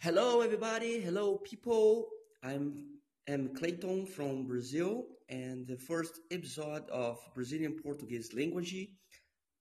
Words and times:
Hello, 0.00 0.42
everybody. 0.42 1.00
Hello, 1.00 1.38
people. 1.38 2.06
I'm 2.44 2.84
am 3.26 3.52
Clayton 3.52 4.06
from 4.06 4.46
Brazil, 4.46 5.06
and 5.28 5.66
the 5.66 5.76
first 5.76 6.20
episode 6.30 6.88
of 6.88 7.18
Brazilian 7.34 7.74
Portuguese 7.82 8.32
language. 8.32 8.76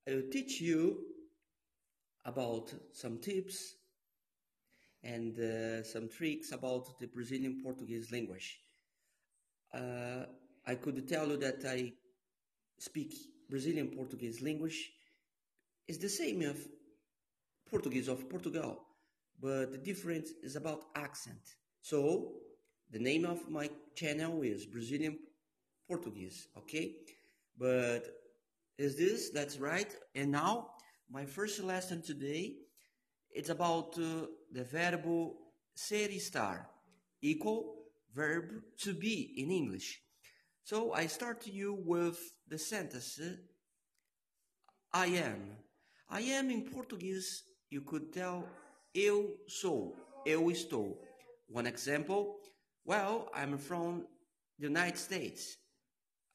I 0.07 0.13
will 0.13 0.29
teach 0.31 0.61
you 0.61 0.99
about 2.23 2.71
some 2.93 3.17
tips 3.17 3.77
and 5.03 5.39
uh, 5.39 5.81
some 5.81 6.07
tricks 6.07 6.51
about 6.51 6.99
the 6.99 7.07
Brazilian 7.07 7.59
Portuguese 7.63 8.11
language. 8.11 8.59
Uh, 9.73 10.25
I 10.67 10.75
could 10.75 11.07
tell 11.07 11.29
you 11.29 11.37
that 11.37 11.65
I 11.65 11.93
speak 12.77 13.15
Brazilian 13.49 13.87
Portuguese 13.87 14.43
language 14.43 14.91
is 15.87 15.97
the 15.97 16.09
same 16.09 16.43
of 16.43 16.57
Portuguese 17.71 18.07
of 18.07 18.29
Portugal, 18.29 18.86
but 19.39 19.71
the 19.71 19.77
difference 19.77 20.31
is 20.43 20.55
about 20.55 20.85
accent. 20.95 21.55
So 21.81 22.33
the 22.91 22.99
name 22.99 23.25
of 23.25 23.49
my 23.49 23.69
channel 23.95 24.41
is 24.41 24.65
Brazilian 24.65 25.19
Portuguese, 25.87 26.47
okay? 26.57 26.95
But 27.57 28.03
is 28.77 28.97
this 28.97 29.29
that's 29.29 29.59
right? 29.59 29.93
And 30.15 30.31
now 30.31 30.69
my 31.09 31.25
first 31.25 31.63
lesson 31.63 32.01
today 32.01 32.55
it's 33.31 33.49
about 33.49 33.97
uh, 33.97 34.25
the 34.51 34.63
verb 34.63 35.05
ser 35.75 36.09
estar, 36.09 36.65
equal 37.21 37.75
verb 38.15 38.51
to 38.79 38.93
be 38.93 39.35
in 39.37 39.51
English. 39.51 40.01
So 40.63 40.91
I 40.93 41.05
start 41.05 41.45
you 41.45 41.77
with 41.85 42.19
the 42.47 42.57
sentence 42.57 43.19
I 44.91 45.07
am. 45.07 45.57
I 46.09 46.21
am 46.21 46.49
in 46.49 46.63
Portuguese, 46.63 47.43
you 47.69 47.81
could 47.81 48.11
tell 48.13 48.47
eu 48.93 49.43
sou, 49.47 49.95
eu 50.25 50.49
estou. 50.51 51.01
One 51.49 51.69
example, 51.69 52.41
well, 52.85 53.29
I'm 53.33 53.57
from 53.57 54.07
the 54.59 54.67
United 54.67 54.97
States. 54.97 55.57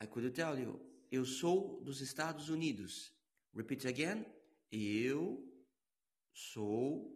I 0.01 0.07
could 0.07 0.35
tell 0.35 0.59
you, 0.59 0.81
eu 1.11 1.25
sou 1.25 1.81
dos 1.83 2.01
Estados 2.01 2.49
Unidos. 2.49 3.13
Repeat 3.55 3.87
again, 3.87 4.25
eu 4.71 5.47
sou 6.33 7.13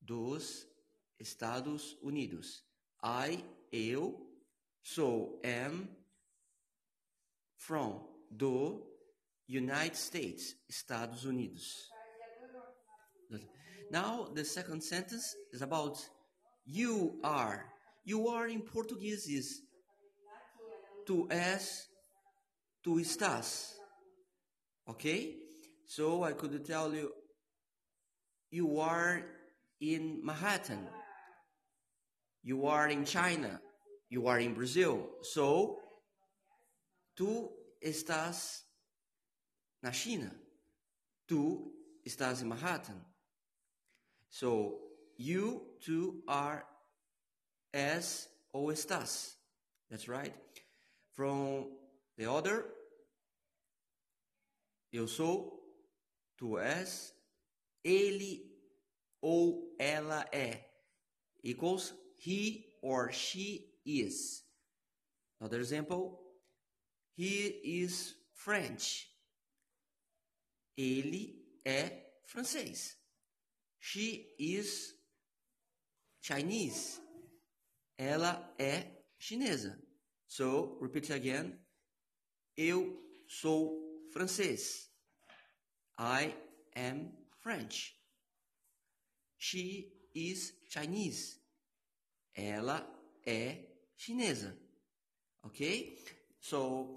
dos 0.00 0.66
Estados 1.18 1.98
Unidos. 2.02 2.64
I, 3.02 3.44
eu, 3.70 4.26
sou, 4.82 5.40
am 5.44 5.88
from, 7.56 8.08
do 8.30 8.86
United 9.48 9.96
States, 9.96 10.56
Estados 10.68 11.24
Unidos. 11.24 11.90
Now, 13.90 14.28
the 14.34 14.44
second 14.44 14.82
sentence 14.82 15.34
is 15.52 15.62
about 15.62 15.98
you 16.64 17.18
are. 17.24 17.66
You 18.04 18.28
are 18.28 18.46
in 18.46 18.62
Portuguese 18.62 19.26
is 19.26 19.62
tu 21.06 21.26
és, 21.28 21.88
tu 22.82 23.00
estás. 23.00 23.72
Okay? 24.88 25.36
So 25.86 26.22
I 26.22 26.32
could 26.32 26.64
tell 26.64 26.94
you, 26.94 27.10
you 28.50 28.78
are 28.78 29.22
in 29.80 30.20
Manhattan. 30.22 30.86
You 32.42 32.66
are 32.66 32.88
in 32.88 33.04
China. 33.04 33.60
You 34.08 34.28
are 34.28 34.38
in 34.38 34.54
Brazil. 34.54 35.08
So, 35.22 35.78
tu 37.16 37.48
estás 37.84 38.60
na 39.82 39.90
China. 39.90 40.30
Tu 41.26 41.72
estás 42.06 42.42
in 42.42 42.48
Manhattan. 42.48 43.04
So, 44.30 44.78
you 45.16 45.62
two 45.80 46.22
are 46.26 46.64
as 47.74 48.28
ou 48.54 48.72
estás. 48.72 49.34
That's 49.90 50.08
right. 50.08 50.34
From 51.14 51.66
the 52.16 52.30
other, 52.30 52.64
eu 54.92 55.06
sou, 55.06 55.60
tu 56.38 56.58
és, 56.58 57.12
ele 57.84 58.50
ou 59.20 59.74
ela 59.78 60.24
é. 60.32 60.64
Equals 61.42 61.92
he 62.16 62.76
or 62.82 63.12
she 63.12 63.66
is. 63.84 64.42
Another 65.40 65.60
example, 65.60 66.20
he 67.16 67.60
is 67.82 68.14
French. 68.32 69.08
Ele 70.76 71.60
é 71.64 72.20
francês. 72.26 72.99
She 73.92 74.36
is 74.38 74.94
Chinese. 76.20 77.00
Ela 77.98 78.54
é 78.56 78.86
chinesa. 79.18 79.76
So, 80.28 80.78
repeat 80.80 81.10
again. 81.10 81.58
Eu 82.56 83.02
sou 83.26 84.08
francês. 84.12 84.88
I 85.98 86.32
am 86.76 87.10
French. 87.42 87.96
She 89.36 89.90
is 90.14 90.52
Chinese. 90.68 91.40
Ela 92.32 92.86
é 93.26 93.72
chinesa. 93.96 94.56
Okay? 95.46 95.98
So, 96.38 96.96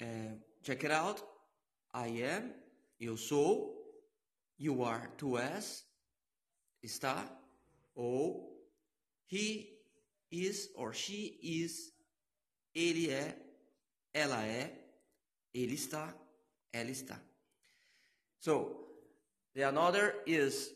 uh, 0.00 0.34
check 0.64 0.82
it 0.82 0.92
out. 0.92 1.22
I 1.94 2.08
am, 2.20 2.52
eu 2.98 3.16
sou, 3.16 3.81
you 4.58 4.82
are, 4.82 5.08
tu 5.16 5.36
és, 5.38 5.84
está, 6.82 7.28
ou 7.94 8.52
he 9.26 9.78
is 10.30 10.70
or 10.76 10.92
she 10.92 11.38
is, 11.42 11.92
ele 12.74 13.10
é, 13.10 13.36
ela 14.14 14.44
é, 14.44 14.72
ele 15.52 15.74
está, 15.74 16.14
ela 16.72 16.90
está. 16.90 17.20
So, 18.40 18.88
the 19.54 19.62
another 19.62 20.22
is 20.26 20.74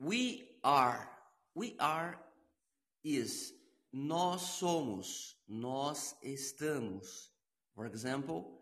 we 0.00 0.58
are. 0.64 1.08
We 1.54 1.74
are 1.78 2.18
is 3.02 3.54
nós 3.92 4.42
somos, 4.42 5.36
nós 5.48 6.16
estamos. 6.22 7.32
For 7.74 7.86
example, 7.86 8.60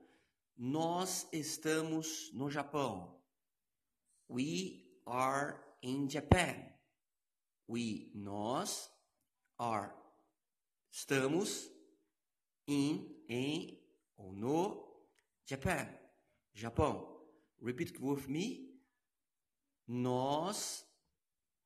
nós 0.56 1.26
estamos 1.32 2.30
no 2.32 2.50
Japão. 2.50 3.20
We 4.28 4.84
are 5.06 5.60
in 5.82 6.08
Japan. 6.08 6.56
We, 7.68 8.10
nós, 8.14 8.88
are, 9.58 9.92
estamos 10.92 11.68
in, 12.66 13.24
em 13.28 13.80
ou 14.16 14.32
no 14.32 14.84
Japan, 15.46 15.88
Japão. 16.54 17.20
Repeat 17.62 17.98
with 18.00 18.28
me. 18.28 18.80
Nós 19.86 20.84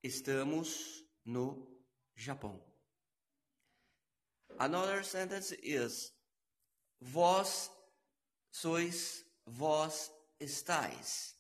estamos 0.03 1.05
no 1.25 1.67
Japão. 2.17 2.61
Another 4.59 5.05
sentence 5.05 5.53
is 5.63 6.13
Vós 7.01 7.71
sois, 8.51 9.25
vós 9.47 10.11
estáis. 10.41 11.38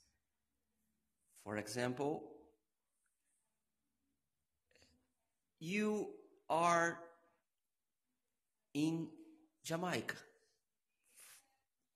For 1.49 1.57
example, 1.57 2.23
you 5.59 6.11
are 6.51 6.99
in 8.75 9.09
Jamaica 9.65 10.17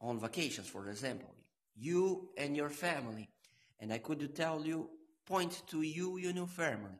on 0.00 0.18
vacations, 0.18 0.68
for 0.68 0.88
example. 0.88 1.28
You 1.76 2.30
and 2.38 2.56
your 2.56 2.70
family. 2.70 3.28
And 3.78 3.92
I 3.92 3.98
could 3.98 4.34
tell 4.34 4.64
you, 4.64 4.88
point 5.26 5.62
to 5.66 5.82
you 5.82 6.16
your 6.16 6.46
family. 6.46 6.98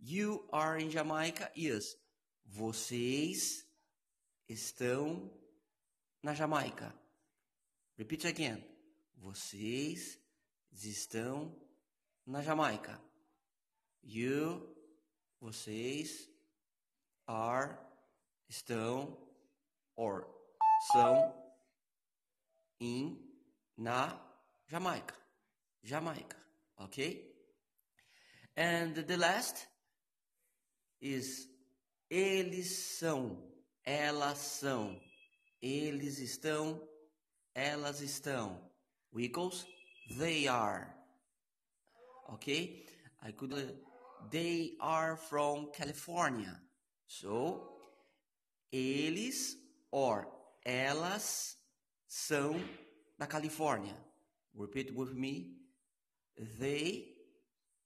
You 0.00 0.44
are 0.54 0.78
in 0.78 0.88
Jamaica 0.88 1.50
yes. 1.54 1.94
vocês 2.56 3.66
estão 4.48 5.30
na 6.22 6.32
Jamaica. 6.32 6.94
Repeat 7.98 8.28
again. 8.28 8.64
Vocês 9.18 10.18
estão 10.72 11.65
na 12.26 12.42
Jamaica. 12.42 13.00
You, 14.02 14.74
vocês, 15.40 16.28
are, 17.26 17.76
estão, 18.48 19.16
or, 19.96 20.26
são, 20.92 21.34
in, 22.80 23.18
na 23.76 24.18
Jamaica. 24.66 25.14
Jamaica. 25.82 26.36
Okay? 26.80 27.32
And 28.56 28.94
the 28.94 29.16
last 29.16 29.66
is 31.00 31.48
eles 32.10 32.98
são, 32.98 33.42
elas 33.84 34.38
são, 34.38 35.00
eles 35.60 36.18
estão, 36.18 36.80
elas 37.54 38.00
estão. 38.00 38.60
Equals 39.16 39.66
they 40.18 40.46
are. 40.48 40.95
Okay? 42.34 42.84
I 43.22 43.32
could 43.32 43.52
uh, 43.52 43.58
they 44.30 44.72
are 44.80 45.16
from 45.16 45.70
California. 45.72 46.60
So, 47.06 47.68
eles 48.72 49.56
or 49.90 50.26
elas 50.64 51.56
são 52.08 52.60
da 53.18 53.26
Califórnia. 53.26 53.94
Repeat 54.54 54.94
with 54.94 55.14
me. 55.14 55.52
They, 56.58 57.14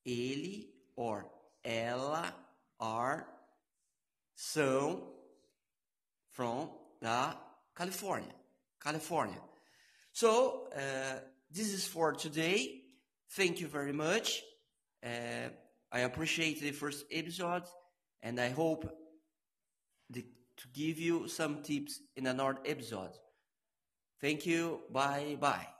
ele 0.04 0.72
or 0.96 1.26
ela 1.62 2.34
are 2.78 3.26
são 4.36 5.02
from 6.32 6.70
da 7.00 7.36
California. 7.74 8.34
California. 8.80 9.40
So, 10.12 10.68
uh, 10.74 11.20
this 11.50 11.72
is 11.72 11.86
for 11.86 12.12
today. 12.14 12.79
Thank 13.30 13.60
you 13.60 13.68
very 13.68 13.92
much. 13.92 14.42
Uh, 15.04 15.48
I 15.92 16.00
appreciate 16.00 16.60
the 16.60 16.72
first 16.72 17.04
episode 17.10 17.64
and 18.22 18.38
I 18.40 18.50
hope 18.50 18.90
the, 20.10 20.22
to 20.22 20.68
give 20.74 20.98
you 20.98 21.28
some 21.28 21.62
tips 21.62 22.00
in 22.16 22.26
another 22.26 22.58
episode. 22.66 23.12
Thank 24.20 24.46
you. 24.46 24.82
Bye 24.92 25.36
bye. 25.40 25.70